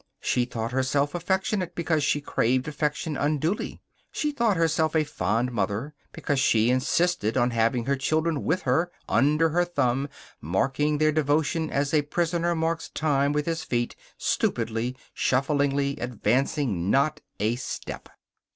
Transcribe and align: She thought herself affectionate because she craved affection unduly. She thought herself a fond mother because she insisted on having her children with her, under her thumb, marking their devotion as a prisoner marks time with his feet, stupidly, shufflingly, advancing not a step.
She 0.19 0.45
thought 0.45 0.71
herself 0.71 1.13
affectionate 1.13 1.75
because 1.75 2.03
she 2.03 2.21
craved 2.21 2.67
affection 2.67 3.15
unduly. 3.15 3.83
She 4.11 4.31
thought 4.31 4.57
herself 4.57 4.95
a 4.95 5.03
fond 5.03 5.51
mother 5.51 5.93
because 6.11 6.39
she 6.39 6.71
insisted 6.71 7.37
on 7.37 7.51
having 7.51 7.85
her 7.85 7.95
children 7.95 8.43
with 8.43 8.63
her, 8.63 8.91
under 9.07 9.49
her 9.49 9.63
thumb, 9.63 10.09
marking 10.41 10.97
their 10.97 11.11
devotion 11.11 11.69
as 11.69 11.93
a 11.93 12.01
prisoner 12.01 12.55
marks 12.55 12.89
time 12.89 13.31
with 13.31 13.45
his 13.45 13.63
feet, 13.63 13.95
stupidly, 14.17 14.97
shufflingly, 15.13 15.99
advancing 16.01 16.89
not 16.89 17.21
a 17.39 17.55
step. 17.57 18.09